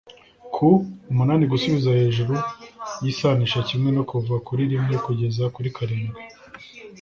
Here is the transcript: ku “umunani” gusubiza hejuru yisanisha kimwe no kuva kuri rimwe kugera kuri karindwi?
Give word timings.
ku 0.53 0.67
“umunani” 1.11 1.43
gusubiza 1.53 1.89
hejuru 1.99 2.35
yisanisha 3.03 3.59
kimwe 3.67 3.89
no 3.97 4.03
kuva 4.09 4.33
kuri 4.47 4.61
rimwe 4.71 4.95
kugera 5.05 5.45
kuri 5.55 5.69
karindwi? 5.77 6.21